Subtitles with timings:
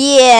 [0.00, 0.32] 耶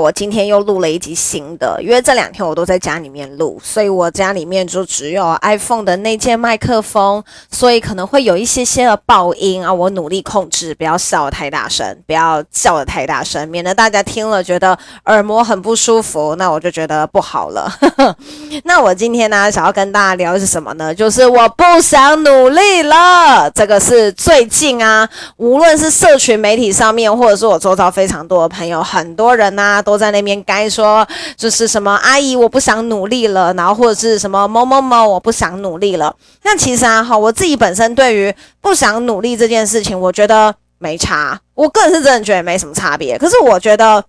[0.00, 9.70] 我今天又录了一集新的，因为这两天我都在家里面录，所以我家里面就只有 iPhone 的那件麦克风，所以可能会有一些些的爆音啊。
[9.72, 17.70] 我努力控制，不要笑得太大声，不要叫得太大声，免得大家听了觉得耳膜很不舒服，那我就觉得不好了。
[18.64, 20.94] 那我今天呢，想要跟大家聊的是什么呢？
[20.94, 23.50] 就是我不想努力了。
[23.50, 25.06] 这个是最近啊，
[25.36, 28.82] 无论是社群媒体上面，或者是我周遭非常多的朋友。
[28.82, 31.04] 很很多人呐、啊、都在那边该说
[31.36, 36.14] 就是什么阿姨我不想努力了，然后或者是什么某某某我不想努力了。
[36.44, 41.40] 那其实啊哈，我自己本身对于不想努力这件事情，我觉得没差。
[41.54, 43.18] 我个人是真的觉得没什么差别。
[43.18, 44.04] 可是我觉得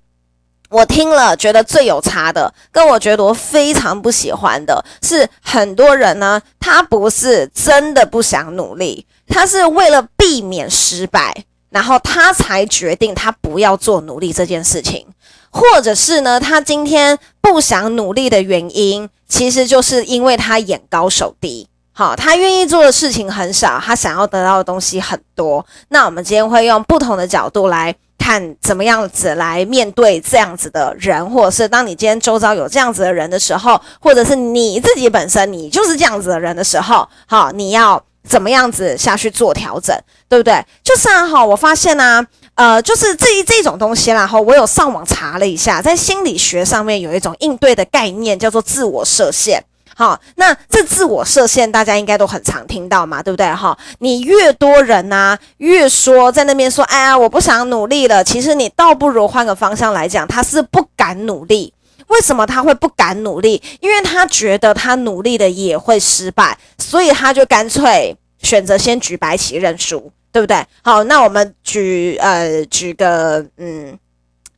[0.69, 11.45] 我听了觉得最有差的，跟我觉得我非常不喜欢的是，很多人呢他不是真的不想努力，他是为了避免失败。
[11.73, 15.07] 然后他才决定他不要做努力这件事情，
[15.49, 21.67] 或者是呢，他今天不想努力的原因，其实就是因为他眼高手低。
[21.91, 25.65] 好，他愿意做的事情很少，他想要得到的东西很多。
[25.89, 38.03] 那我们今天会用不同的角度来看，怎么样子来面对这样子的人，或者是当你今天周遭有这样子的人的时候，或者是你自己本身你就是这样子的人的时候，好，你要。
[38.27, 39.95] 怎么样子下去做调整，
[40.29, 40.63] 对不对？
[40.83, 49.63] 就是啊，哈，我发现呢，呃，就是这一这种东西啦，哈，我有上网查了一下，在心理学上面有一种应对的概念，叫做自我设限。
[49.95, 53.45] 好，那这自我设限大家应该都很常听到嘛，对不对？
[53.53, 61.71] 哈，你越多人呐，越说在那边说，哎呀，我不想努力了，其实你倒不如换个方向来讲，他是不敢努力。
[62.13, 63.61] 为什么他会不敢努力？
[63.81, 70.65] 因为他觉得他努力的也会失败，所以他就干脆选择先举白旗认输，对不对？
[70.83, 73.97] 好，那我们举呃举个嗯。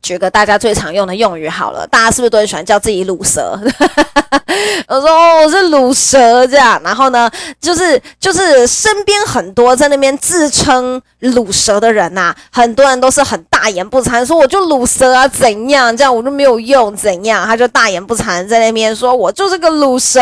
[0.06, 3.58] 举个大家最常用的用语好了，大家是不是都很喜欢叫自己鲁蛇？
[4.86, 6.80] 我说哦，我是卤蛇这样。
[6.84, 7.28] 然后呢，
[7.60, 20.20] 就是就是身边很多在那边自称卤蛇的人呐、很多人都是很大言不惭，说我就卤蛇啊，怎样这样我就没有用，怎样他就大言不惭在那边说我就是个卤蛇。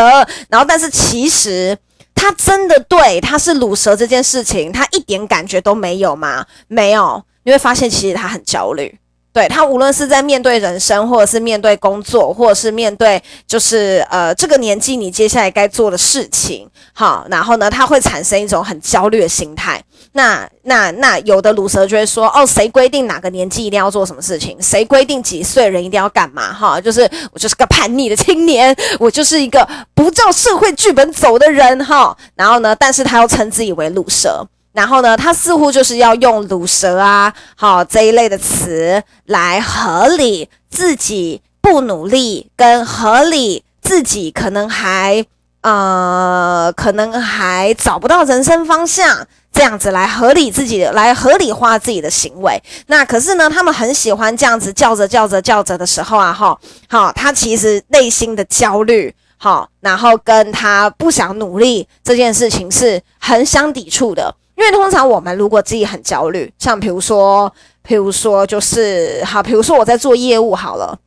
[0.48, 1.76] 然后，但是其实
[2.14, 6.46] 他真的对他是卤蛇这件事情，他一点感觉都没有吗？
[6.68, 8.98] 没有，你会发现其实他很焦虑。
[9.34, 19.82] 对，他无论是在面对人生，或者是面对工作，或者是面对就是呃这个年纪你接下来该做的事情，好，然后呢，他会产生一种很焦虑的心态。
[20.12, 24.56] 那那那有的鲁蛇就会说，哦，谁规定哪个年纪一定要做什么事情？
[24.62, 26.52] 谁规定几岁人一定要干嘛？
[26.52, 27.02] 哈，就是
[27.32, 32.16] 我就是个叛逆的青年，我就是一个不照社会剧本走的人，哈。
[32.36, 34.46] 然后呢，但是他又称自己为鲁蛇。
[34.74, 45.24] 然后呢，他似乎就是要用“鲁蛇”啊，好这一类的词来合理自己不努力，跟合理自己可能还
[45.60, 52.60] 呃，可能还找不到人生方向，这样子来合理自己，来合理化自己的行为。
[52.88, 56.58] 那可是呢，他们很喜欢这样子叫着叫着叫着的时候啊，哈，
[56.88, 64.34] 好，他其实内心的焦虑，好，然后跟他不想努力这件事情是很相抵触的。
[64.56, 70.98] 因为通常我们如果自己很焦虑，像比如说，比如说就是好，比如说我在做业务好了，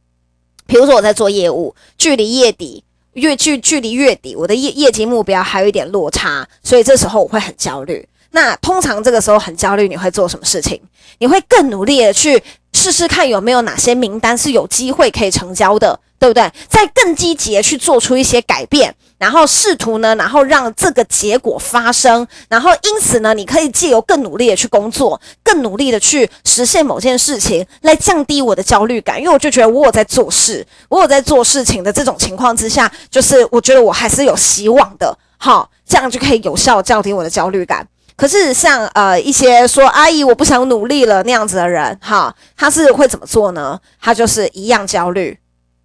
[0.65, 8.07] 比如说我在做业务，距离月底月距距离月底，我的业业绩目标还有一点落差，所以这时候我会很焦虑。
[8.31, 10.79] 那通常这个时候很焦虑，你会做什么事情？
[11.17, 12.43] 你会更努力的去
[12.77, 16.47] 试试看有没有哪些名单是有机会可以成交的，对不对？
[16.69, 18.93] 再更积极的去做出一些改变。
[19.17, 29.19] 然后试图呢，然后让这个结果发生，然后因此呢，你可以借由更努力的去工作，更努力的去实现某件事情，来降低我的焦虑感。
[29.19, 35.17] 因为我就觉得我有在做事，我有在做事情的这种情况之下，就是我觉得我还是有希望的。
[35.39, 37.87] 好，这样就可以有效降低我的焦虑感。
[38.17, 43.79] 可是像呃一些说阿姨我不想努力了那样子的人，哈，他是会怎么做呢？
[44.01, 45.37] 他就是一样焦虑。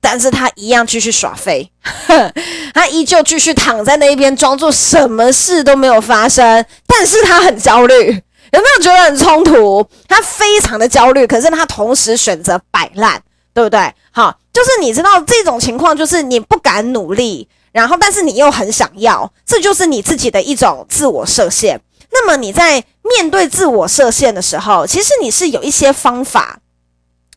[0.05, 1.70] 但是他一样继续耍废，
[2.75, 6.67] 他依旧继续躺在那一边，装作什么事都没有发生。
[6.88, 9.87] 但是他很焦虑，有没有觉得很冲突？
[10.08, 13.23] 他非常的焦虑，可是他同时选择摆烂，
[13.55, 13.94] 对不对？
[14.11, 21.81] 好，就是你知道这种情况，就是你不敢努力，然后但是你又很想要，这就是你自己的一种自我设限。
[22.12, 26.60] 那么你在面对自我设限的时候，其实你是有一些方法，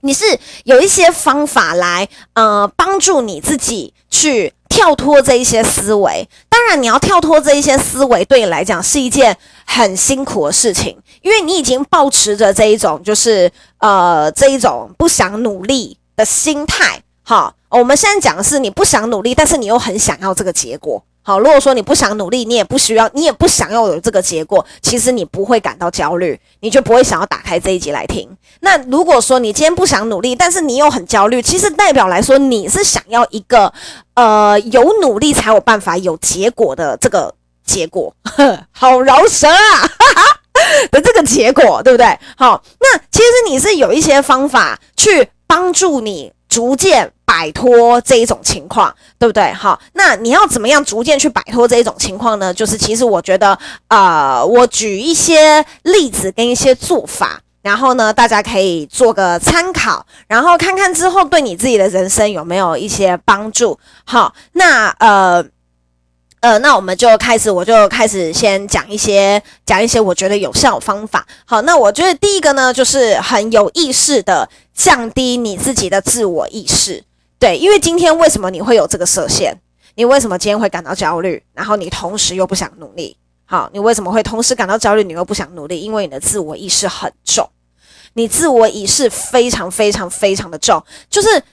[0.01, 6.27] 你是有一些方法来呃帮助你自己去跳脱这一些思维。
[6.49, 13.49] 当然，你要跳脱这一些思维，对你来讲是一件很辛苦的事情，因为你已经抱持着这一种就是
[13.79, 17.01] 呃这一种不想努力的心态。
[17.23, 21.03] 好，我们现在讲的是你不想努力，但是你又很想要这个结果。
[21.27, 28.29] 好，如果说你不想努力，你也不需要，你也不想要有这个结果，其实你不会感到焦虑，你就不会想要打开这一集来听。
[28.59, 33.73] 那如果说你今天不想努力，但是你又很焦虑，其实代表来说你是想要一个
[34.13, 37.33] 呃有努力才有办法有结果的这个
[37.65, 38.13] 结果，
[38.71, 40.39] 好饶舌啊哈哈
[40.91, 42.05] 的这个结果，对不对？
[42.37, 47.11] 好，那其实你是有一些方法去帮助你逐渐。
[47.35, 49.51] 摆脱这一种情况，对不对？
[49.51, 52.53] 好，那你要怎么样逐渐去摆脱这一种情况呢？
[52.53, 53.59] 就是其实我觉得，
[53.89, 63.77] 呃，我举一些例子跟一些做法，然后呢，大家可以做个参考，然后看看之后对你自己的人生有没有一些帮助。
[64.05, 65.45] 好，那呃。
[66.41, 71.25] 呃，那我们就开始，我就开始先讲一些讲一些我觉得有效方法。
[71.43, 77.03] 好，那我觉得第一个呢，就是很有意识的降低你自己的自我意识。
[77.45, 79.55] 对，因为今天为什么你会有这个射线？
[79.93, 81.43] 你为什么今天会感到焦虑？
[81.53, 83.15] 然后你同时又不想努力？
[83.45, 85.03] 好，你为什么会同时感到焦虑？
[85.03, 85.79] 你又不想努力？
[85.79, 87.47] 因为你的自我意识很重，
[88.13, 91.43] 你自我意识非常非常非常的重，就是。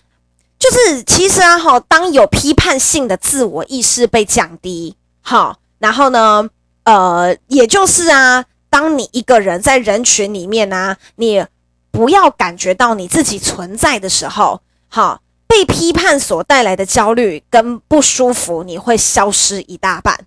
[0.59, 6.49] 就是其实啊，哈，当有批判性的自我意识被降低，好，然后呢，
[6.85, 11.45] 呃，也就是啊，当你一个人在人群里面呢、啊，你
[11.91, 15.21] 不要感觉到你自己存在的时候，好，
[15.53, 20.19] 被批判所带来的焦虑跟不舒服，你会消失一大半。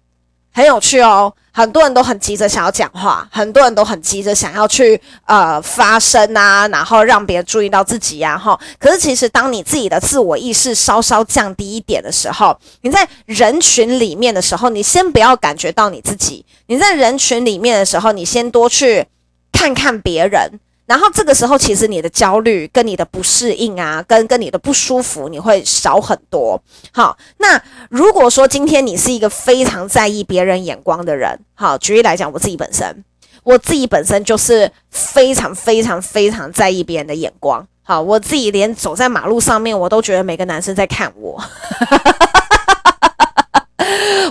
[0.53, 8.57] 很有趣哦，很多人都很急着想要讲话，很多人都很急着想要去呃发声啊，然后让别人注意到自己呀，哈。
[8.77, 16.45] 可是其实当你自己的自我意识稍稍降低一点的时候，你在人群里面的时候，你先不要感觉到你自己。
[16.67, 19.07] 你在人群里面的时候，你先多去
[19.51, 20.59] 看看别人。
[20.85, 26.61] 然后这个时候，其实你的焦虑跟你的不适应啊，跟跟你的不舒服，你会少很多。
[26.93, 27.59] 好，那
[27.89, 33.03] 如果说今天你是一个非常在意别人眼光的人，好，举例来讲，我自己本身，
[33.43, 37.67] 我自己本身就是非常非常非常在意别人的眼光。
[37.83, 41.41] 好，我自己连走在马路上面，我都觉得每个男生在看我。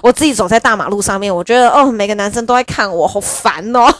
[0.03, 3.93] 我自己走在大马路上面，我觉得哦，每个男生都在看我，好烦哦。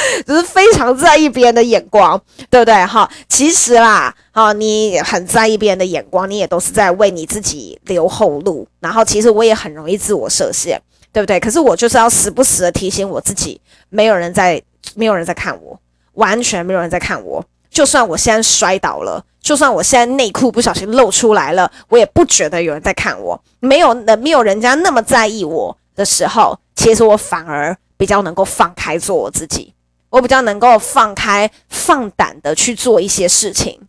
[0.26, 2.74] 只是非常在意别人的眼光，对不对？
[2.86, 8.66] 哈，其实啦，哈，你很在意别人的眼光，你也都是在为你自己留后路。
[8.80, 10.80] 然后，其实我也很容易自我设限，
[11.12, 11.38] 对不对？
[11.40, 14.62] 可是我就是要时不时的提醒我自己，没有人在，
[14.94, 15.78] 没有人在看我，
[16.14, 17.44] 完全没有人在看我。
[17.70, 23.40] 就算我现在摔倒了，就算我现在内裤不小心露出来了，我也不觉得有人在看我。
[23.60, 29.72] 没有，没有人家那么在意我的时候，其实我反而比较能够放开做我自己。
[30.10, 33.80] 我比较能够放开、放胆的去做一些事情。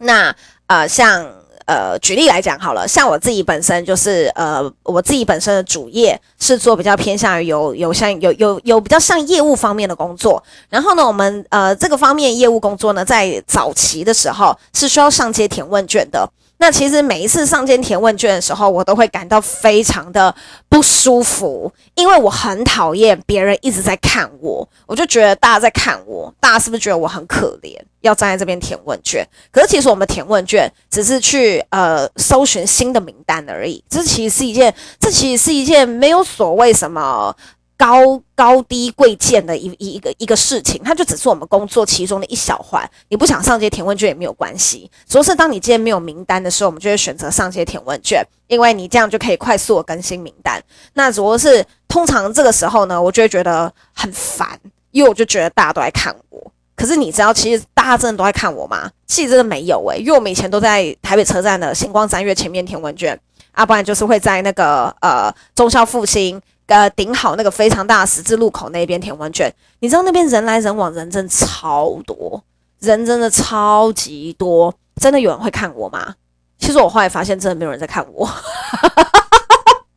[0.00, 0.34] 那
[0.66, 1.24] 呃，像
[1.66, 10.42] 呃，举例来讲好了，像我自己本身就是呃，我自己本身的主业是做比较偏向于有有像有有有比较像业务方面的工作。
[10.68, 16.28] 然后呢，我们呃这个方面业务工作呢，在早期的时候是需要上街填问卷的。
[16.64, 20.34] 那其实每一次上街填问卷的时候，我都会感到非常的
[20.66, 29.22] 不舒服，因为我很讨厌别人一直在看我，我就觉得大家在看我，大家是不是觉得我很可怜，要站在这边填问卷？
[29.52, 37.36] 可是其实我们填问卷只是去呃搜寻新的名单而已，这其实是一件，这其实是一件没有所谓什么。
[37.76, 42.88] 高高低贵贱的一一一个一个事情，它就只是我们工作其中的一小环。
[43.08, 50.62] 你不想上街填问卷也没有关系，主要是当你今天没有名单的时候，我们就会选择上街填问卷，因为你这样就可以快速的更新名单。
[50.94, 54.58] 那主要是通常这个时候呢，我就会觉得很烦，
[54.92, 56.52] 因为我就觉得大家都在看我。
[56.76, 58.90] 可是你知道，其实大家真的都在看我吗？
[59.06, 63.18] 其实真的没有诶、因为我们以前都在台北车站的星光三月前面填问卷，
[63.52, 66.40] 啊，不然就是会在那个呃中孝复兴。
[66.66, 72.42] 呃，顶好那个非常大十字路口那边填问卷，你知道那边人来人往，人真超多，
[72.80, 76.14] 人真的超级多，真的有人会看我吗？
[76.58, 78.26] 其实我后来发现，真的没有人在看我。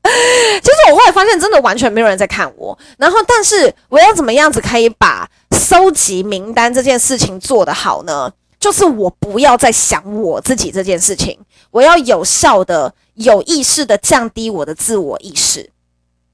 [0.04, 2.78] 其实我后来发现，真的完全没有人在看我。
[2.98, 8.32] 然后，但是我要怎么样子可以把收集名单这件事情做得好呢？
[8.60, 11.40] 就是我不要再想我自己这件事情，
[11.72, 12.94] 我要有效的。
[13.18, 15.72] 有意识的降低我的自我意识。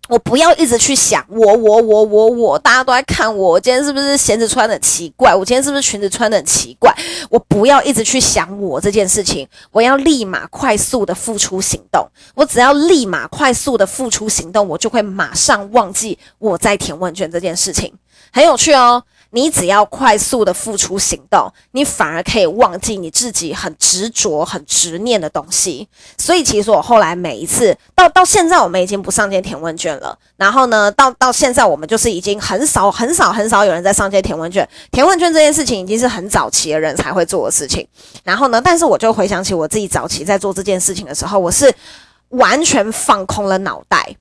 [0.09, 5.33] 我不要一直去想我我我我我，大家都在看我，今天是不是鞋子穿的奇怪？
[5.33, 6.93] 我今天是不是裙子穿的很奇怪？
[7.29, 12.05] 我不要一直去想我这件事情，我要立马快速的付出行动。
[12.35, 17.93] 我只要立马快速的付出行动，我就会马上忘记我在填问卷这件事情。
[18.31, 19.01] 很有趣哦。
[19.35, 25.87] 你只要快速的付出行动，你反而可以忘记你自己很执着、很执念的东西。
[26.19, 30.15] 所以，其实我后来每一次到到现在，我们已经不上街填问卷了。
[30.37, 34.67] 然后呢，到到现在，我们就是已经很少、很少、很少有人在上街填问卷。
[34.91, 37.87] 填问卷这件事情已经是很早期的人才会做的事情。
[38.23, 41.73] 然后呢，但是我就回想起我自己早期在做这件事情的时候，我是
[42.29, 44.15] 完全放空了脑袋。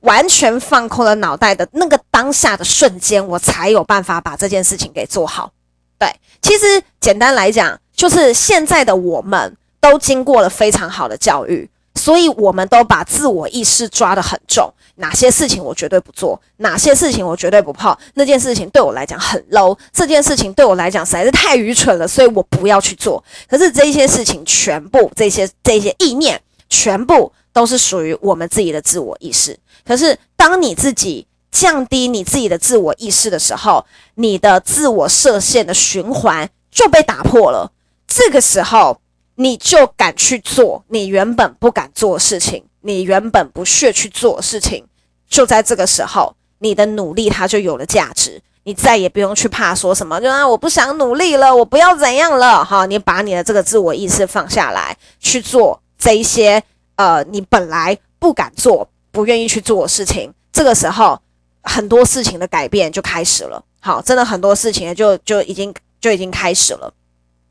[0.00, 5.52] 完全放空了脑袋的那个当下的瞬间，我才有办法把这件事情给做好。
[5.98, 6.08] 对，
[6.40, 14.72] 其实简单来讲，就是现在的我们都经过了非常好的教育，所以我们都把自我意识抓得很重。
[15.00, 23.22] 哪些事情我绝对不做，哪些事情我绝对不碰，那件事情对我来讲很 low，这件事情对我来讲实在是太愚蠢了，所以我不要去做。
[23.48, 29.56] 可是这些事情全部，这些这些意念，全部都是属于我们自己的自我意识。
[29.88, 37.72] 可是，当你自己降低你自己的自我意识的时候，你的自我设限的循环就被打破了。
[38.06, 39.00] 这个时候，
[39.36, 44.84] 你就敢去做你原本不敢做的事情，你原本不屑去做的事情。
[45.26, 52.62] 就在这个时候，你的努力它就有了价值，你再也不用去怕说什么，就啊，我不想努力了，我不要怎样了。
[52.62, 56.62] 哈，你把你的这个自我意识放下来，去做这一些
[56.96, 58.86] 呃，你本来不敢做。
[59.10, 61.20] 不愿意去做事情，这个时候
[61.62, 63.62] 很多事情的改变就开始了。
[63.80, 66.92] 好，真的很多事情就就已经就已经开始了。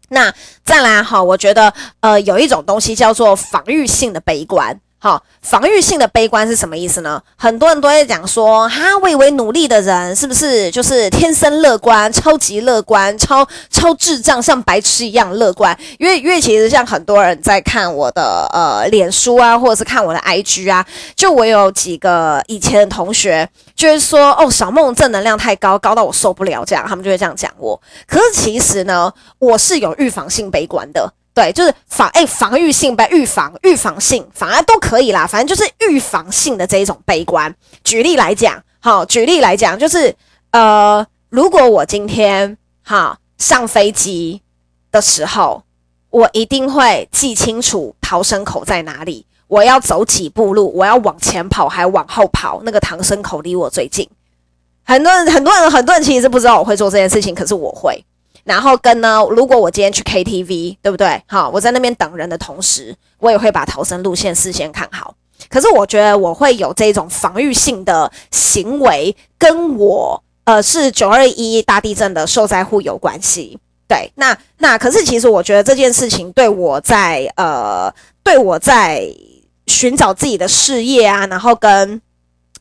[0.09, 0.33] 那
[0.63, 4.79] 再来哈，我觉得呃有一种东西叫做防御性的悲观。
[4.99, 7.21] 好，防御性的悲观是什么意思呢？
[7.35, 15.77] 很多人都在讲说，哈，我以为努力的人是不是就是天生乐观、超级乐观、超超智障，像白痴一样乐观？
[15.99, 20.83] 因为因为其实像很多人在看我的呃脸书啊，或者是看我的 IG 啊，
[21.15, 27.79] 就我有几个以前的同学，就是说哦，小梦正能量太高，高到我受不了，这样他们就会这样讲我。
[28.07, 31.13] 可是其实呢，我是有预防性悲观的。
[31.37, 37.53] 对，就是防哎，防御性被预防，预防性反而都可以啦，反正就是预防性的这一种悲观。
[37.83, 40.15] 举例来讲，好，举例来讲，就是
[40.49, 44.41] 呃，如果我今天哈上飞机
[44.91, 45.61] 的时候，
[46.09, 54.09] 我一定会记清楚逃生口在哪里，我要走几步路，我要往前跑还往后跑，那个逃生口离我最近。
[54.83, 58.03] 很多人，很多人，很多人其实不知道我会做这件事情，可是我会。
[58.47, 61.21] 然后跟呢，如果我今天去 KTV，对不对？
[61.27, 65.13] 好，我在那边等人的同时，我也会把逃生路线事先看好。
[65.49, 73.59] 可是我觉得我会有这种防御性的行为，跟我呃是九二一大地震的受灾户有关系。
[73.85, 79.05] 对，那那可是其实我觉得这件事情对我在呃对我在
[79.67, 82.01] 寻找自己的事业啊，然后跟。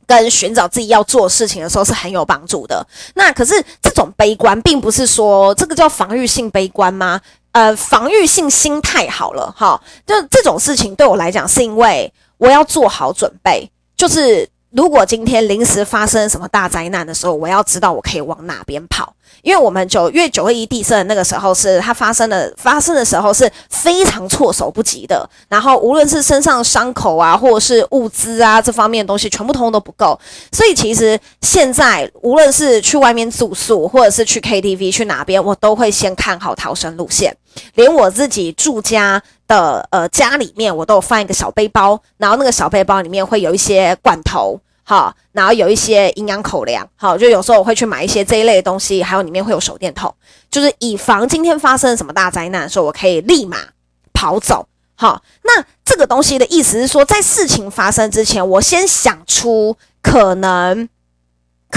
[0.07, 2.87] 跟寻找自己要做事情的时候是很有帮助的。
[3.15, 7.21] 那可是这种悲观，并不是说这个叫防御性悲观吗？
[7.53, 14.49] 呃，防御性心态好了，哈，就这种事情对我来讲，是因为我要做好准备，就是。
[14.73, 25.29] 如果今天临时发生什么大灾难的时候，我要知道我可以往哪边跑，因为我们九月九二一地震那个时候是它发生的，发生的时候是非常措手不及的。
[25.49, 30.19] 然后无论是身上伤口啊，或者是物资啊这方面的东西，全部通通都不够。
[30.53, 37.35] 所以其实现在无论是去外面住宿，或者是去 KTV 去哪边，我都会先看好逃生路线。
[37.77, 44.61] 连我自己住家的呃家里面，我都有放一个小背包，然后那个小背包里面会有一些罐头。
[44.88, 50.15] 好，然后有一些营养口粮，好，就有时候我会去买一些这一类的东西，还有里面会有手电筒，
[50.49, 53.59] 就是以防今天发生什么大灾难的时候，我可以立马
[54.15, 54.69] 跑走。
[54.95, 60.88] 好，那这个东西的意思是说，在事情发生之前，我先想出可能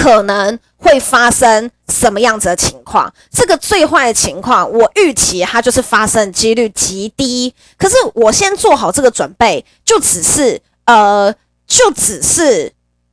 [0.00, 11.34] 可能会发生什么样子的情况，这个最坏的情况，我预期它就是发生几率极低，可是我先做好这个准备，就只是呃，
[11.66, 12.72] 就只是。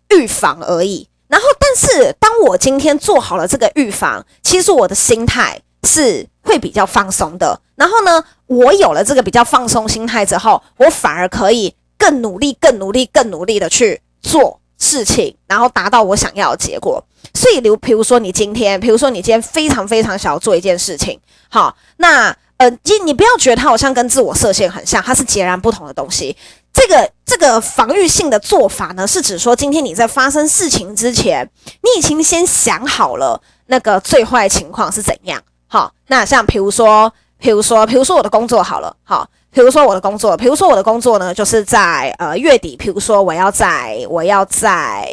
[0.10, 7.60] 预防而已，然后，但是当我今天做好了这个预防，其实我的心态是会比较放松的。
[7.76, 17.04] 然后呢，我有了这个比较放松心态之后，我反而可以更努力、更努力、更努力的去做事情，然后达到我想要的结果。
[17.34, 21.20] 所以，比如，比如说你今天，比如说你今天非常非常想要做一件事情，
[21.50, 26.36] 好，那呃，你你不要觉得它好像跟自我设限很像，它是截然不同的东西。
[26.74, 35.42] 这个这个防御性的做法呢，是指说今天你在发生事情之前，你已经先想好了那个最坏情况是怎样。
[35.68, 45.10] 好，那像比如说，比如说，比如说我的工作好了，好，比如说我的工作，比如说我的工作呢，就是在呃月底，比如说我要在，我要在，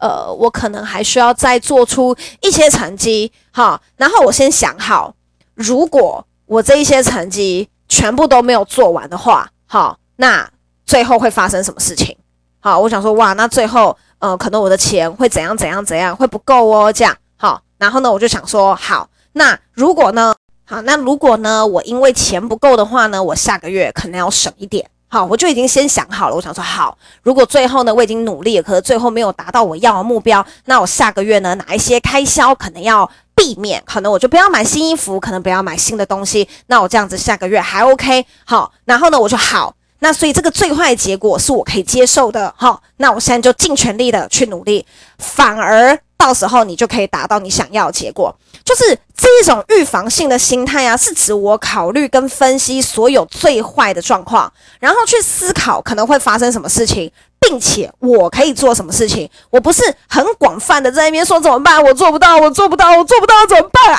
[0.00, 5.14] 呃，我可能还需要再做出一些成绩，好，然后我先想好，
[5.52, 10.48] 如果我这一些成绩全部都没有做完的话，好，那
[10.86, 12.16] 最后会发生什么事情？
[12.60, 19.10] 好，我想说，哇，那最后，呃，可能我的钱会怎样怎样怎样，会不够哦，这样，好，然后呢，我就想说，好。
[19.34, 20.34] 那如果呢？
[20.66, 21.66] 好，那如果呢？
[21.66, 24.88] 我因为钱不够的话呢，我下个月可能要省一点。
[25.08, 26.34] 好，我就已经先想好了。
[26.34, 33.82] 我想说，好，如果最后呢，我已经努力了，可是最后没有达到我要的目标，那我下个月呢，哪一些开销可能要避免？
[33.84, 36.48] 可能我就不要买新衣服，可能不要买新的东西。
[36.66, 38.24] 那我这样子下个月还 OK。
[38.46, 39.74] 好，然后呢，我就好。
[39.98, 42.52] 那所以这个最坏结果是我可以接受的。
[42.56, 44.86] 好，那我现在就尽全力的去努力，
[45.18, 45.98] 反而。
[46.16, 59.28] 到时候你就可以达到你想要的结果，就是这一种预防性的心态啊，是指我考虑跟分析所有最坏的状况，然后去思考可能会发生什么事情，并且我可以做什么事情。
[59.50, 63.94] 我不是很广泛的在那边说怎么办，我做不到，我做不到，我做不到怎么办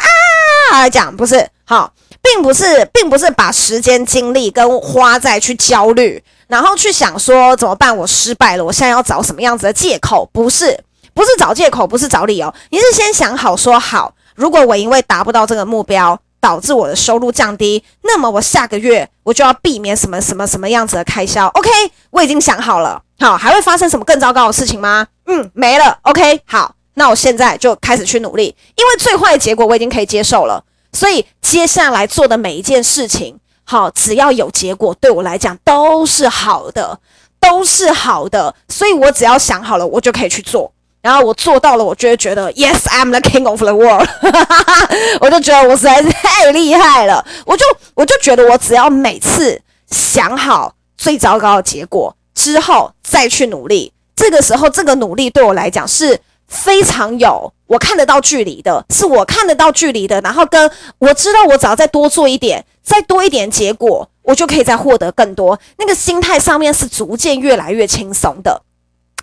[0.72, 0.90] 啊？
[0.90, 10.28] 讲不是好，并不是，并不是把时间精力跟花在去焦虑，然后去想说怎么办，我失败了，我现在要找什么样子的借口？
[10.34, 10.80] 不是。
[11.16, 21.48] 不是找借口，不是找理由，你是先想好说好，如果我因为达不到这个目标，导致我的收入降低，那么我下个月我就要避免什么什么什么样子的开销。
[21.48, 21.70] OK，
[22.12, 23.02] 我已经想好了。
[23.18, 25.08] 好，还会发生什么更糟糕的事情吗？
[25.26, 25.98] 嗯，没了。
[26.02, 37.00] OK，好，那我现在就开始去努力，因为最坏的结果我已经可以接受了，所以接下来做的每一件事情，好，只要有结果，对我来讲都是好的，
[37.40, 40.74] 都是好的，所以我只要想好了，我就可以去做。
[41.06, 44.90] 然后我做到了，我就会觉得 Yes, I'm the king of the world 哈哈哈。
[45.22, 47.24] 我就觉得我实在是太厉害了。
[47.46, 47.64] 我就
[47.94, 60.20] 我就觉得我只要每次想好最糟糕的结果之后再去努力，这个时候这个努力对我来讲是非常有我看得到距离的，是我看得到距离的。
[60.22, 65.60] 然后跟我知道我只要再多做一点，再多一点结果，我就可以再获得更多。
[65.78, 68.64] 那个心态上面是逐渐越来越轻松的。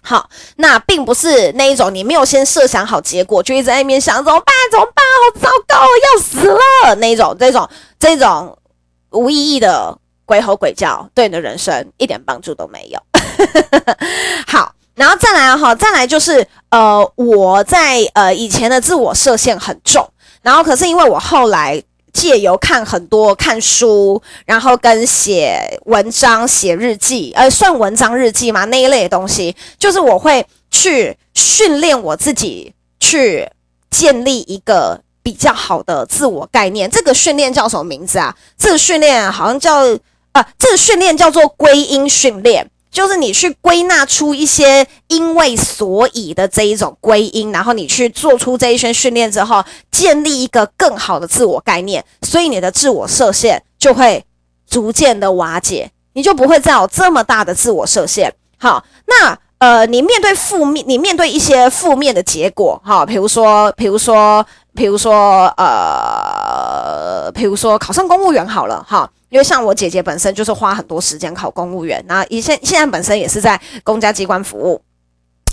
[0.05, 4.55] 好，那并不是那一种你没有先设想好结果，就一直在那边想怎么办？
[4.71, 5.05] 怎么办？
[5.05, 8.59] 好糟糕，要死了那种，这种这种
[9.11, 13.01] 无意义的鬼吼鬼叫，对你的人生一点帮助都没有。
[14.47, 20.07] 好，然后再来哈，再来就是呃，我在呃以前的自我设限很重，
[20.43, 21.83] 然后可是因为我后来。
[22.13, 33.49] 借由看很多看书，然后跟写文章、写日记，呃，算文章日记嘛，那一类的东西，就是我会去训练我自己，去
[33.91, 36.91] 建立一个比较好的自我概念。
[36.91, 38.37] 这个训练叫什么名字啊？
[38.59, 39.79] 这个训练好像叫
[40.33, 42.71] 啊，这个训练叫做归因训练。
[42.93, 54.23] 就是你去归纳出一些因为所以的这一种归因，然后你去做出这一些训练之后，建立一个更好的自我概念，所以你的自我设限就会
[54.69, 58.31] 逐渐的瓦解，你就不会再有这么大的自我设限。
[58.59, 69.11] 好，那呃，你面对负面，你面对一些负面的结果，哈，比如说，比如说，比如说，呃，比如说考上公务员好了，哈。
[69.33, 74.79] 因为像我姐姐本身就是花很多时间考公务员，那以现现在本身也是在公家机关服务。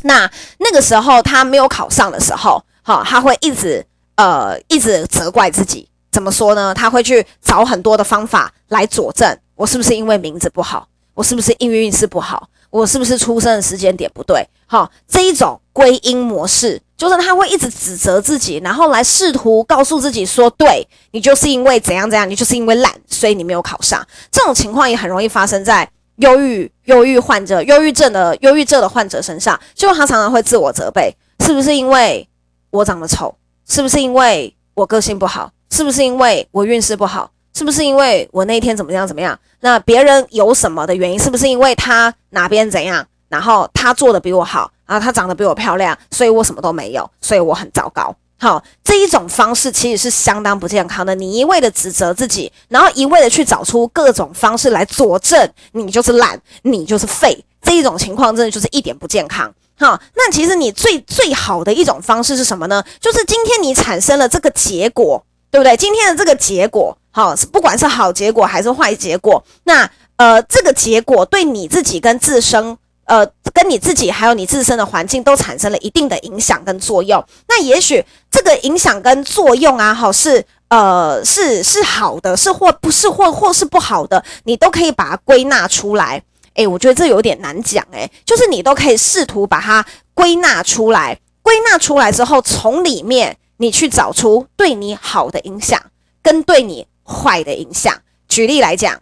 [0.04, 3.86] 那那个时候她没有考上的时候，哈，她会一直
[4.18, 5.88] 呃一直责怪自己。
[6.12, 6.74] 怎么说呢？
[6.74, 14.46] 她会去找很多的方法来佐证我是不是因为名字不好，我是不是因为运势不好，我是不是出生的时间点不对？
[14.68, 16.82] 哈，这一种归因模式。
[17.00, 29.58] 就是他会一直指责自己，然后来试图告诉自己说：“对，你就是因为怎样怎样，你就是因为懒，所以你没有考上。”这种情况也很容易发生在忧郁、忧郁患者、忧郁症的忧郁症的患者身上。
[29.74, 32.28] 就他常常会自我责备：是不是因为
[32.70, 33.34] 我长得丑？
[33.66, 35.50] 是不是因为我个性不好？
[35.72, 37.32] 是不是因为我运势不好？
[37.54, 39.40] 是不是因为我那天怎么样怎么样？
[39.62, 41.18] 那别人有什么的原因？
[41.18, 43.08] 是不是因为他哪边怎样？
[43.30, 44.70] 然后他做的比我好？
[44.86, 48.14] 啊，他长得比我漂亮，所以我什么都没有，所以我很糟糕。
[48.40, 51.14] 好，这一种方式其实是相当不健康的。
[51.14, 59.54] 你一味的指责自己，然后一味的去找出各种方式来佐证你就是懒，你就是废，这一种情况真的就是一点不健康。
[59.78, 62.84] 好，那其实你最最好的一种方式是什么呢？
[63.00, 65.78] 就是今天你产生了这个结果，对不对？
[65.78, 69.88] 今天的这个结果，好，不管是好结果还是坏结果，那。
[70.20, 72.78] 呃，这个结果对你自己跟自身，
[73.10, 77.26] 呃，跟你自己还有你自身的环境都产生了一定的影响跟作用。
[77.48, 86.22] 那也许这个影响跟作用啊，好是呃是是好的，是或不是或或是不好的，你都可以把它归纳出来。
[86.54, 87.84] 诶，我觉得这有点难讲。
[87.94, 95.82] 诶，就是你都可以试图把它归纳出来，归纳出来之后，从里面你去找出对你好的影响
[96.22, 97.92] 跟对你坏的影响。
[98.28, 99.02] 举例来讲，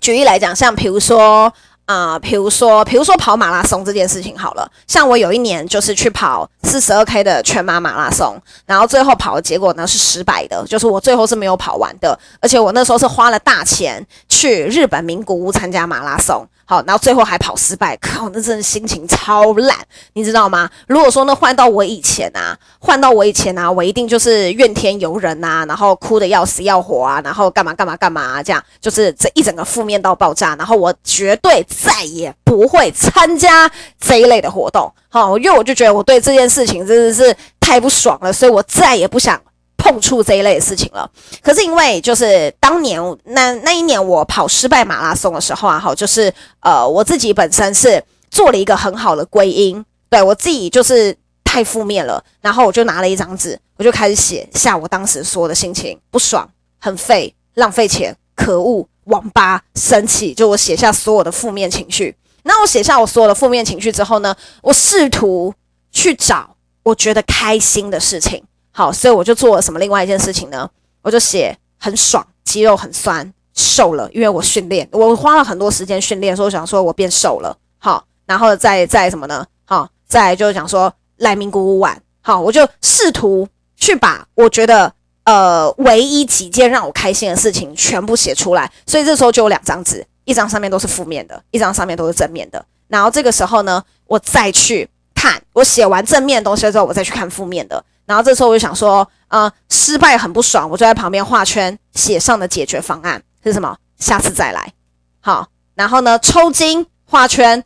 [0.00, 1.52] 举例来讲，像比如说。
[1.90, 16.46] 啊、呃，比如说，比如说跑马拉松这件事情好了，像我有一年就是去跑四十二 K 的全马马拉松，然后最后跑的结果呢是失败的，就是我最后是没有跑完的，而且我那时候是花了大钱去日本名古屋参加马拉松。
[16.70, 19.76] 好，然后最后还跑失败，靠，那真的心情超烂，
[20.12, 20.70] 你知道吗？
[20.86, 34.88] 如果说那换到我以前啊，换到我以前啊，我一定就是怨天尤人啊，然后哭得要死要活啊，然后干嘛干嘛干嘛啊，这样就是这一整个负面到爆炸，然后我绝对再也不会参加这一类的活动。
[35.08, 39.36] 好，因为我就觉得我对这件事情真的是太不爽了，所以我再也不想。
[39.82, 41.10] 碰触这一类的事情了，
[41.42, 62.14] 可是因为就是当年那那一年我跑失败马拉松的时候啊，好，就是呃我自己本身是做了一个很好的归因，对我自己就是太负面了，然后我就拿了一张纸，我就开始写下我当时所有的心情，不爽、很废、浪费钱、可恶、网吧、生气，就我写下所有的负面情绪。
[62.42, 65.54] 那我写下我所有的负面情绪之后呢，我试图
[65.90, 68.42] 去找我觉得开心的事情。
[68.72, 70.68] 好，所以我就做了什么另外一件事情呢？
[71.02, 77.56] 我就写很爽，肌肉很酸，瘦了，因为我训练，我花了很多时间训练，所以我想说我变瘦了。
[77.78, 79.46] 好，然后再再什么呢？
[79.64, 82.00] 好，再就是讲说来名古屋玩。
[82.20, 84.92] 好，我就试图去把我觉得
[85.24, 88.70] 呃唯一几件让我开心的事情全部写出来。
[88.86, 92.64] 所以这时候就有两张纸，一张上面都是负面的，一张上面都是正面的。
[92.88, 97.82] 然后这个时候呢，我再去看我写完正面东西之后，我再去看负面的。
[98.10, 103.76] 然后这时候我就想说，呃，失败很不爽，我就在旁边画圈，写上的解决方案是什么？
[104.00, 104.72] 下次再来。
[105.20, 105.46] 好，
[105.76, 107.62] 然后呢，抽筋画圈，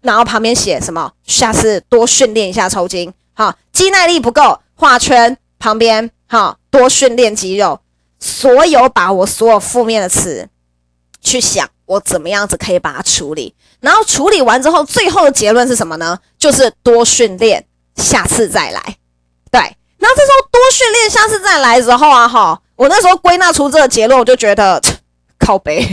[0.00, 1.12] 然后旁边写什么？
[1.22, 3.14] 下次多训练一下抽筋。
[3.32, 7.78] 好，肌耐力不够，画圈旁边，好，多训练肌肉。
[8.18, 10.48] 所有把我所有负面的词
[11.20, 13.54] 去想，我怎么样子可以把它处理。
[13.78, 16.18] 然后处理完之后，最后的结论是什么呢？
[16.40, 18.96] 就是多训练，下次再来。
[19.50, 19.60] 对，
[19.98, 24.80] 然后这时候多训练，下次再来之后啊，哈，我那时候归纳出这个结论，我就觉得
[25.38, 25.84] 靠背，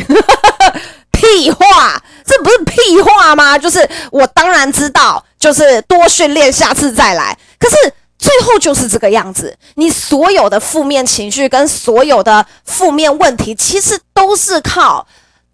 [1.11, 3.57] 屁话，这不是屁话吗？
[3.57, 7.37] 就是我当然知道，就是多训练，下次再来。
[7.59, 7.75] 可是
[8.19, 15.07] 最后就是这个样子，你所有的负面情绪跟所有的负面问题，其实都是靠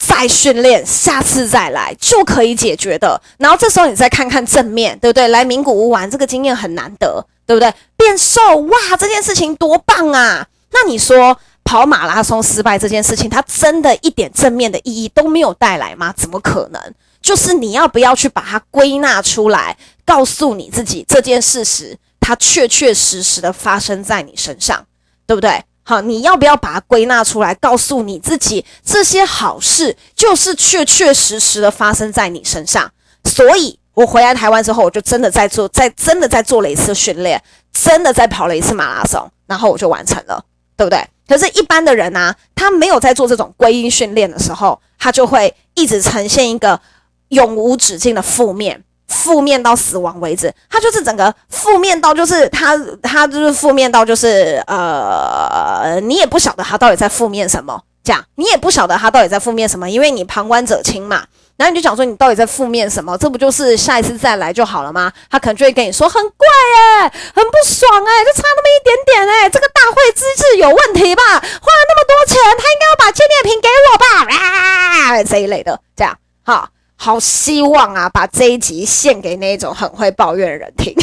[0.07, 3.21] 再训练，下次再来就可以解决的。
[3.37, 5.27] 然后这时候你再看看正面，对不对？
[5.29, 7.25] 来名古屋玩这个经验很难得。
[7.45, 7.69] 对不对？
[7.97, 10.47] 变瘦哇，这件事情多棒啊！
[10.71, 16.13] 那你说跑马拉松失败这件事情，它真的一点正面的意义都没有带来吗？
[16.15, 16.81] 怎么可能？
[17.21, 24.85] 就是你要不要去把它归纳出来，告诉你自己这件事实，它确确实实的发生在你身上，
[25.27, 25.61] 对不对？
[25.83, 32.91] 好，你要不要把它归纳出来，告诉你自己这些好事就是确确实实的发生在你身上？
[33.25, 33.79] 所以。
[33.95, 37.39] 我回来台湾之后，我就真的在做，在真的在做了一次训练，
[37.71, 40.43] 真的在跑了一次马拉松，然后我就完成了，
[40.75, 41.07] 对不对？
[41.27, 46.81] 可是，一般的人呢、他没有在做这种归因训练的时候，他就会一直呈现一个
[47.27, 50.53] 永无止境的负面，负面到死亡为止。
[50.69, 61.25] 他就是整个负面到，就是他他就是负面到，就是呃，你也不晓得他到底在负面什么，这样你也不晓得他到底在负面什么，因为你旁观者清嘛。
[61.55, 63.15] 然后你就讲说，你到底在负面什么？
[63.15, 65.13] 这不就是下一次再来就好了吗？
[65.29, 71.23] 他可能就会跟你说，很怪哎，很不爽哎，就差那么一点点哎，这个大会资质有问题吧？
[71.23, 74.35] 花了那么多钱，他应该要把纪念品给我吧？
[74.35, 76.67] 啊，这一类的，这样，好，
[77.03, 80.95] 好希望啊，把这一集献给那种很会抱怨的人听。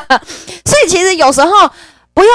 [0.64, 1.50] 所以其实有时候
[2.14, 2.30] 不要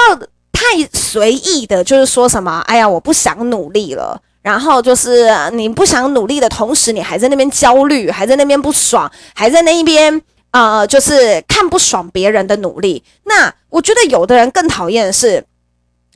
[0.52, 4.22] 太随意的，就是说什么，哎呀，我不想努力了。
[4.40, 13.02] 然后就是你不想努力的同时，你还在那边焦虑，还在那边不爽，还在那一边呃，就是看不爽别人的努力。
[13.24, 15.44] 那我觉得有的人更讨厌的是，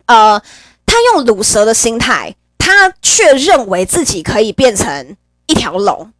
[0.06, 0.40] 呃，
[0.86, 6.12] 他用鲁蛇的心态，他却认为自己可以变成一条龙，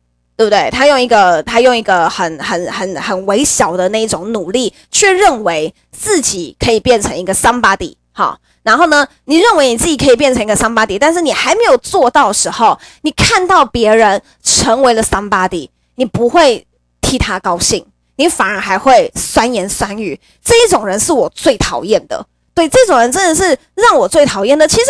[0.42, 0.68] 对不对？
[0.72, 7.94] 他用一个他用一个很很很很微小的那一种努力，却认为自己可以变成一个 somebody。
[8.10, 16.66] 好，然后呢，你认为你自己可以变成一个 somebody，但是你还没有做到时候，你看到别人成为了 somebody，你不会
[17.00, 20.18] 替他高兴，你反而还会酸言酸语。
[20.44, 22.26] 这一种人是我最讨厌的。
[22.52, 24.66] 对，这种人真的是让我最讨厌的。
[24.66, 24.86] 其实，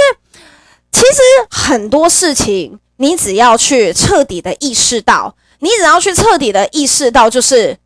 [0.91, 7.79] 其实很多事情，你只要去彻底的意识到，你只要去彻底的意识到，就是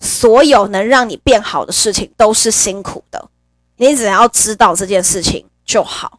[0.00, 3.28] 所有能让你变好的事情都是辛苦的。
[3.76, 6.18] 你只要知道这件事情就好。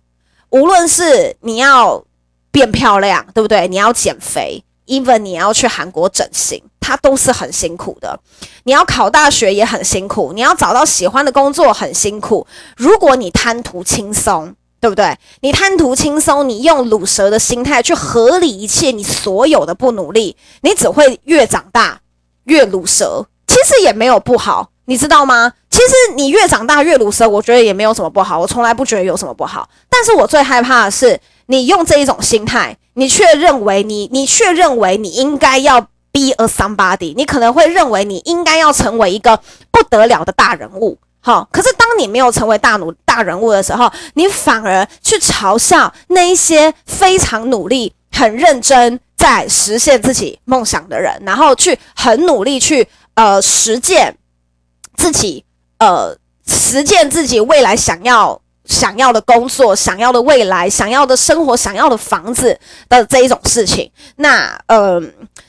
[0.51, 2.01] 无论是你要
[2.49, 3.67] 变漂亮，对不对？
[3.67, 6.63] 你要减肥，even 你要去韩国整形。
[6.79, 8.19] 它都是很辛苦的，
[8.63, 12.45] 你要考大学也很辛苦，你要找到喜欢的工作很辛苦。
[12.75, 15.15] 如果你贪图轻松，对不对？
[15.41, 22.01] 你贪图轻松，你用鲁蛇的心态去合理一切你所有的不努力，你只会越长大
[22.43, 23.25] 越鲁蛇。
[23.47, 25.53] 其实也没有不好，你知道吗？
[25.69, 29.69] 其实你越长大越鲁蛇，我觉得也没有什么不好，我从来不觉得有什么不好。
[29.89, 35.87] 但是我最害怕的是你用这一种心态，你却认为你，你却认为你应该要。
[36.13, 39.39] Be a somebody，你可能会认为你应该要成为一个
[39.71, 54.17] 不得了的大人物，好，可是当你没有成为大努大人物的时候，你反而去嘲笑那一些非常努力、很认真在实现自己梦想的人，然后去很努力去呃实践
[54.95, 55.45] 自己
[55.77, 58.41] 呃实践自己未来想要。
[58.63, 62.57] 想要的工作，想要的未来，想要的生活，想要的房子
[62.87, 65.01] 的这一种事情，那呃，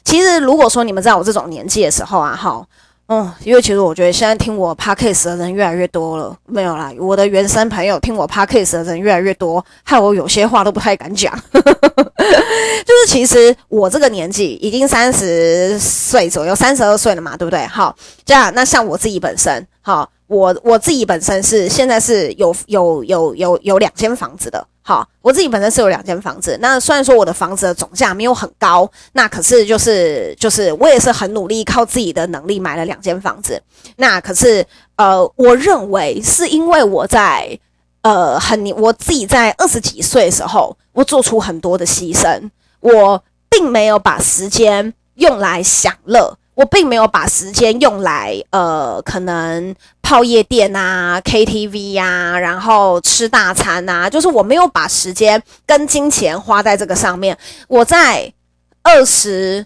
[0.03, 2.67] 其实如果说你们在我这种年纪的时候啊，哈，
[3.07, 17.67] 嗯，因为其实我觉得现在听我 podcast 的人越来越多了，没有啦，我的原生朋友听我 podcast 的人越来越多，害我有些话都不太敢讲， 就是其实我这个年纪已经三十岁左右，三十二岁了嘛，对不对？
[17.67, 20.09] 好，这样，那像我自己本身，好。
[20.29, 26.59] 我我自己本身是现在是有有有有有两间房子的，好，我自己本身是有两间房子。
[26.61, 33.63] 那虽然说我的房子的总价没有很高，那可是就是就是我也是很努力靠自己的能力买了两间房子。
[33.97, 34.67] 那可是
[34.97, 37.57] 呃，我认为是因为我在
[38.01, 46.37] 呃很我自己在二十几岁的时候，我做出很多的牺牲，我并没有把时间用来享乐。
[46.55, 57.37] 我并没有把时间用来，呃，可能泡夜店啊、KTV 呀、啊，然后吃大餐啊，就是我没有把时间跟金钱花在这个上面。
[57.69, 58.31] 我在
[58.83, 59.65] 二十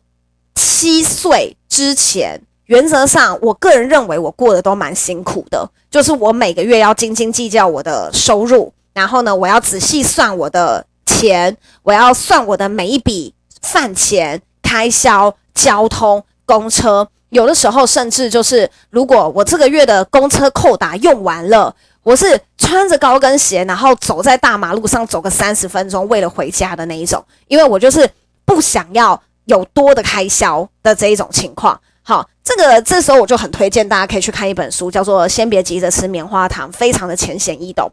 [0.55, 16.23] 七岁之前，原则上，我个人认为我过得都蛮辛苦的，就是我每个月要斤斤计较我的收入，然后呢，我要仔细算我的钱，我要算我的每一笔饭钱、开销、交通。
[16.47, 28.09] 公车有的时候甚至就是，如果我这个月的公车扣打用完了，我是穿着高跟鞋，然后走在大马路上走个三十分钟，为了回家的那一种，因为我就是
[28.45, 31.79] 不想要有多的开销的这一种情况。
[32.03, 37.91] 好，这个这时候我就很推荐大家可以去看一本书，叫做《先别急着吃棉花糖》，非常的浅显易懂。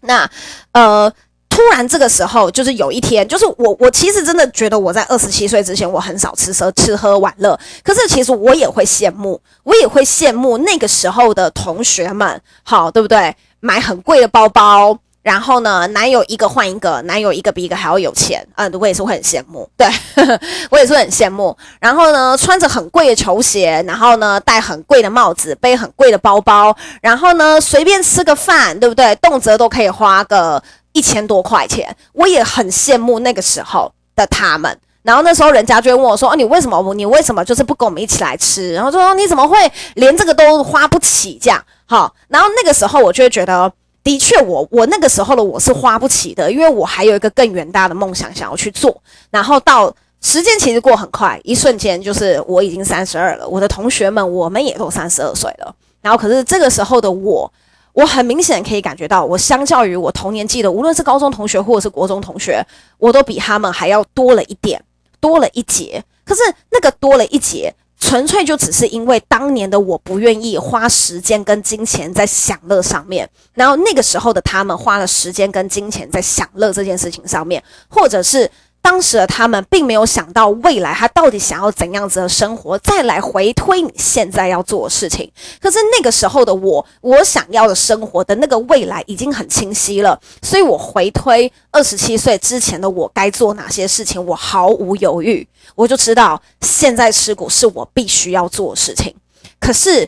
[0.00, 0.28] 那
[0.72, 1.12] 呃。
[1.54, 7.56] 突然，这个时候就是有一天，就是我，我其实真的觉得我在二十七岁之前，我很少吃喝吃喝玩乐。
[7.84, 13.36] 可是其实我也会羡慕，我也会羡慕那个时候的同学们，好，对不对？
[13.60, 19.88] 买很贵的包包，然后呢，男友一个换一个，男友一个比一个还要有钱，嗯，我也是会很羡慕，对，
[20.70, 21.56] 我也是很羡慕。
[21.78, 29.14] 然后呢，穿着很贵的球鞋，然后呢，戴很贵的帽子，背很贵的包包，然后呢，随便吃个饭，对不对？
[29.16, 30.60] 动辄都可以花个。
[30.94, 34.74] 一千多块钱，我也很羡慕那个时候的他们。
[35.02, 36.94] 然后那时候人家就会问我说：“哦，你为什么？
[36.94, 42.10] 你为什么就是不跟我们一起来吃？”然后就说：“你怎么会连这个都花不起？”这样，好。
[42.28, 43.70] 然后那个时候我就会觉得，
[44.02, 48.96] 的确，我我那个时候的我是花不起的，因为我还有一个更远大的梦想想要去做。
[49.30, 55.74] 然后到时间其实过很快，一瞬间就是我已经三十二了，我的同学们我们也都三十二岁了。
[56.00, 57.52] 然后可是这个时候的我。
[57.94, 62.62] 我很明显可以感觉到，我相较于我同年纪的，无论是高中同学或者是国中同学，
[62.98, 64.82] 我都比他们还要多了一点，
[65.20, 66.04] 多了一截。
[66.24, 78.50] 可是那个多了一截，纯粹就只是因为当年的我不愿意花时间跟金钱在享乐上面，然后那个时候的他们花了时间跟金钱在享乐这件事情上面，或者是。
[78.84, 85.28] 当时的他们并没有想到未来他到底想要怎样子的生活，再来回推你现在要做的事情。
[85.58, 99.14] 可是那个时候的我，我想要的生活的那个未来已经很清晰了，所以我回推二十七岁之前的我该做哪些事情，我毫无犹豫，我就知道现在持股是我必须要做的事情。
[99.58, 100.06] 可是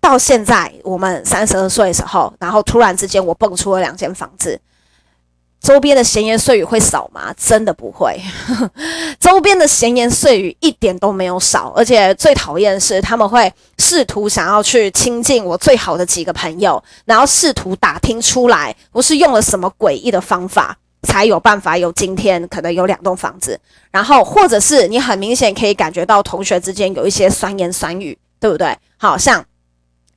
[0.00, 4.60] 到现在我们三十二岁的时候，然后突然之间我蹦出了两间房子。
[5.64, 7.34] 周边的闲言碎语会少吗？
[7.38, 8.20] 真的不会，
[9.18, 23.58] 周边的闲言碎语一点都没有少，而且最讨厌的是他们会试图想要去亲近我最好的几个朋友，然后试图打听出来我是用了什么诡异的方法才有办法有今天可能有两栋房子，
[23.90, 28.76] 然后或者是你很明显可以感觉到同学之间有一些酸言酸语，对不对？
[28.98, 29.42] 好像。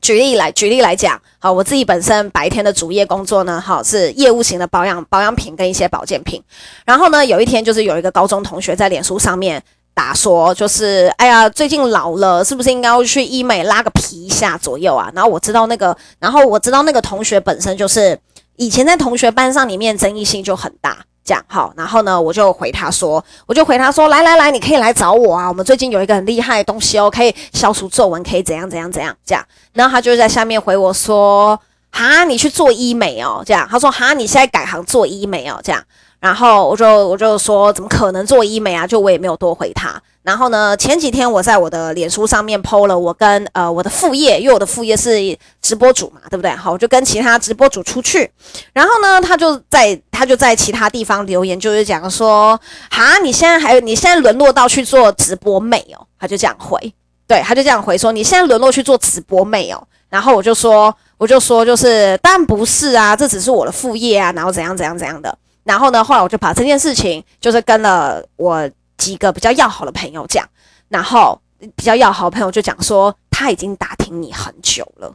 [0.07, 6.41] 举例来举例来讲，好，我自己本身白天的主业工作呢，好，是业务型的保养保养品跟一些保健品。
[6.85, 9.61] 然后呢，有一天就是有一个高中同学在脸书上面
[9.93, 15.11] 打说，就是哎呀，最近老了，是不是应该要去医美拉个皮一下左右啊？
[15.13, 18.17] 然后我知道那个，然后我知道那个同学本身就是
[18.55, 20.99] 以前在同学班上里面争议性就很大。
[21.27, 29.45] 讲好，然后呢，我就回他说，我就回他说，来来来，你可以来找我啊，我们最近有一个很厉害的东西哦，可以消除皱纹，可以怎样怎样怎样这样。
[29.73, 31.59] 然后他就在下面回我说，
[31.91, 33.67] 哈，你去做医美哦，这样。
[33.69, 35.83] 他说，哈，你现在改行做医美哦，这样。
[36.21, 38.87] 然后我就我就说，怎么可能做医美啊？
[38.87, 40.01] 就我也没有多回他。
[40.27, 45.15] 然后呢，前几天我在我的脸书上面 po 了我跟呃我的副业，因为我的副业是
[45.61, 46.51] 直播主嘛，对不对？
[46.51, 48.29] 好，我就跟其他直播主出去。
[48.73, 52.59] 然后呢，他就在他就在其他地方留言，就是讲说，
[52.91, 56.05] 哈，你现在还有你现在沦落到去做直播妹哦？
[56.19, 56.93] 他就这样回，
[57.25, 59.81] 对，他就这样回说，你现在沦落去做直播妹哦？
[60.09, 65.37] 然后我就说，我就说，就是当然不是啊，这只是我的副业啊，然后怎样怎样怎样的。
[65.63, 70.47] 然后呢，后来我就把这件事情就是跟了我几个比较要好的朋友讲，
[70.89, 71.39] 然后
[71.75, 75.13] 比较要好的朋友就讲说他已经打听你很久了，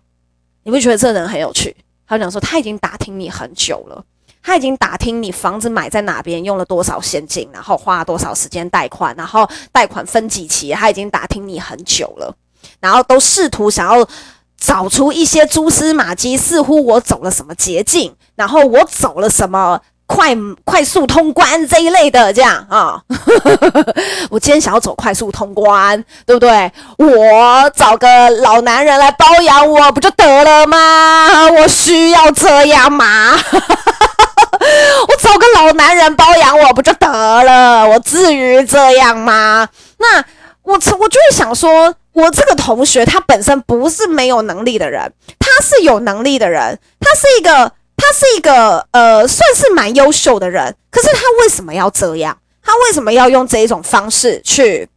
[0.62, 1.76] 你不觉得这人很有趣？
[2.06, 4.04] 他讲说他已经打听你很久了，
[4.42, 12.36] 他已经打听你房子买在哪边，用了多少现金，然后花了多少时间贷款，然后贷款分几期，他已经打听你很久了，
[12.80, 14.06] 然后都试图想要
[14.56, 19.80] 找出一些蛛丝马迹，似乎我走了什么捷径，然后我走了什么。
[20.14, 23.00] 快快速通关这一类的，这样啊，
[24.28, 26.70] 我今天想要走快速通关，对不对？
[26.98, 31.50] 我找个老男人来包养我，不就得了吗？
[31.58, 33.34] 我需要这样吗？
[35.08, 37.08] 我找个老男人包养我，不就得
[37.44, 37.88] 了？
[37.88, 39.66] 我至于这样吗？
[39.98, 40.22] 那
[40.62, 47.72] 我我就是想说，我这个同学他本身不是没有能力的人，他是有能力的人，他是一个。
[48.02, 52.36] 他是一个呃，算是蛮优秀的人，可是他为什么要这样？
[52.60, 54.88] 他为什么要用这一种方式去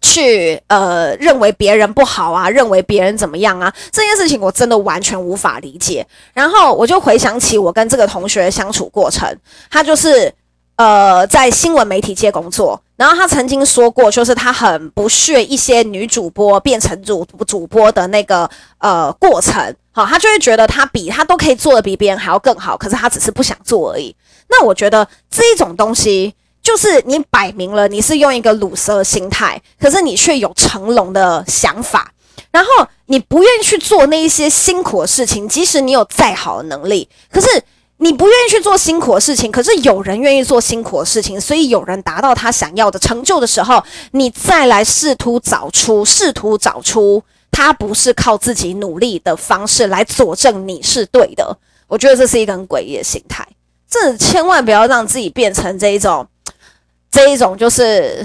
[0.00, 3.74] 去呃，认为别人不好啊，认为别人怎么样啊？
[3.90, 6.06] 这件事情我真的完全无法理解。
[6.32, 9.36] 然后我就回想起我跟这个同学相处过程，
[9.68, 10.32] 他就是。
[10.78, 18.48] 呃，在新闻媒体界工作，然后他曾经说过，就是他很不屑一些女主播变成主主播的那个
[18.78, 24.14] 呃过程，好，他就会觉得他比他都可以做得比别人还要更好，可是他只是不想做而已。
[24.48, 26.32] 那我觉得这一种东西，
[26.62, 32.12] 就是你摆明了你是用一个鲁蛇心态，可是你却有成龙的想法，
[32.52, 32.70] 然后
[33.06, 37.48] 你不愿意去做那一些辛苦的事情，即使你有再好的能力，可是。
[38.00, 43.82] 你不愿意去做辛苦的事情，可是有人愿意做辛苦的事情，所以有人达到他想要的成就的时候，
[44.12, 47.20] 你再来试图找出，试图找出
[47.58, 51.58] 他不是靠自己努力的方式来佐证你是对的。
[51.88, 53.44] 我觉得这是一个很诡异的心态，
[53.90, 56.24] 这千万不要让自己变成这一种，
[57.10, 58.24] 这一种就是。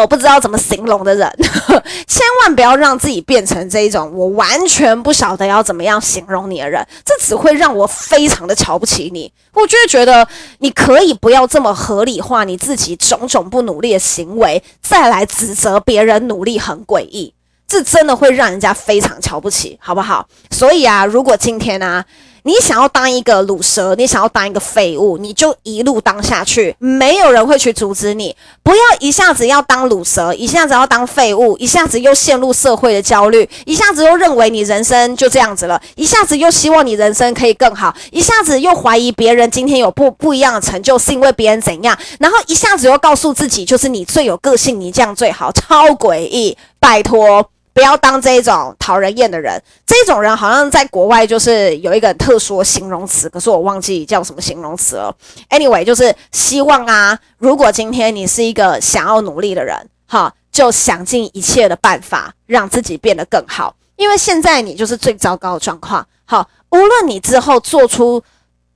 [0.00, 1.30] 我 不知道怎么形容的人，
[2.06, 9.32] 千万不要让自己变成这一种我完全不晓得要怎么样形容你的人，这只会让我非常的瞧不起你。
[9.54, 10.26] 我就会觉得
[10.58, 17.32] 你可以不要这么合理化你自己种种不努力的行为，再来指责别人努力很诡异，
[17.66, 20.26] 这真的会让人家非常瞧不起，好不好？
[20.50, 22.04] 所以啊，如果今天呢、
[22.44, 28.34] 你想要当一个卤蛇，你想要当一个废物，你就一路当下去，没有人会去阻止你。
[28.62, 47.50] 不要一下子要当卤蛇，一下子要当废物，一下子又陷入社会的焦虑，一下子又认为你人生就这样子了，一下子又希望你人生可以更好，一下子又怀疑别人今天有不不一样的成就是因为别人怎样，然后一下子又告诉自己就是你最有个性，你这样最好，超诡异，拜托。
[47.78, 55.14] 不要当这种讨人厌的人，这种人好像在国外就是有一个特殊的形容词，可是我忘记叫什么形容词了。
[55.50, 66.04] Anyway，就是希望啊，如果今天你是一个想要努力的人，哈，就想尽一切的办法让自己变得更好，因为现在你就是最糟糕的状况。
[66.24, 68.20] 好，无论你之后做出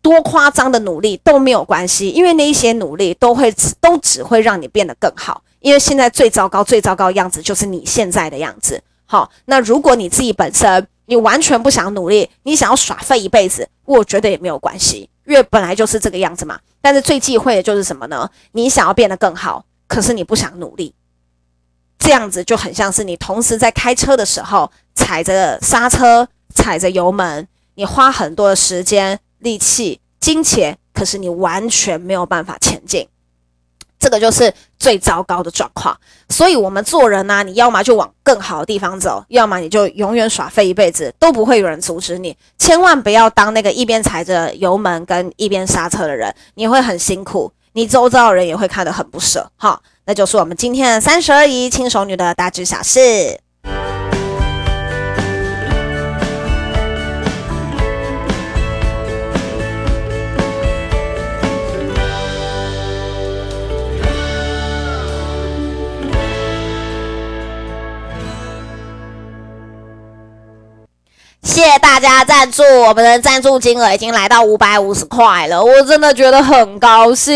[0.01, 8.81] 多夸张的努力都没有关系，因为那一些努力都会只都只会让你变得更好，因为现在最糟糕、最糟糕的样子就是你现在的样子。
[9.13, 16.59] 好，那如果你自己本身你完全不想努力，你想要耍废一辈子，我觉得也没有关系，因为本来就是这个样子嘛。
[16.81, 18.31] 但是最忌讳的就是什么呢？
[18.53, 20.95] 你想要变得更好，可是你不想努力，
[21.99, 33.07] 这样子就很像是你同时在开车的时候踩着刹车、踩着油门，你花很多的时间、力气、金钱，可是你完全没有办法前进。
[34.03, 35.97] 这个就是最糟糕的状况，
[36.29, 42.37] 所以我们做人呢、你要么就往更好的地方走，要么你就永远耍废一辈子，都不会有人阻止你。
[42.59, 49.49] 千万不要当那个一边踩着油门跟一边刹车的人，你会很辛苦，你周遭的人也会看得很不舍。
[49.55, 53.39] 好，那就是我们今天的三十而已轻熟女的大致小事。
[71.43, 77.35] 谢谢大家赞助，我们的赞助金额已经来到五百五十块了，我真的觉得很高兴。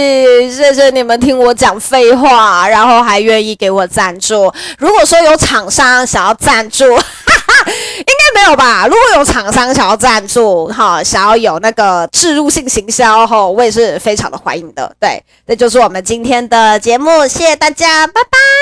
[0.51, 4.53] 谢谢你们听我讲废话，然后还愿意给我赞助。
[4.79, 8.87] 如果说有厂商想要赞助，哈哈，应该没有吧？
[8.87, 14.95] 如果有厂商想要赞助，哈，想要有那个置入性行销，哈，我也是非常的欢迎的。
[15.01, 18.56] 对，这就是我们今天的节目，谢谢大家，拜拜。